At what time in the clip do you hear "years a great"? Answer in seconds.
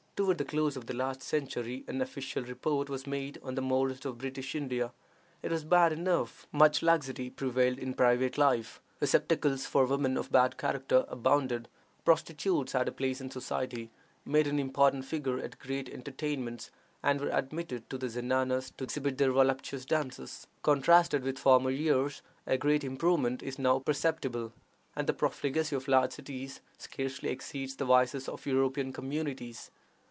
21.71-22.83